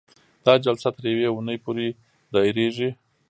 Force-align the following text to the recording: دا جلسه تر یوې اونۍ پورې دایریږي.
دا 0.45 0.53
جلسه 0.65 0.89
تر 0.95 1.03
یوې 1.11 1.27
اونۍ 1.29 1.57
پورې 1.65 1.87
دایریږي. 2.33 2.89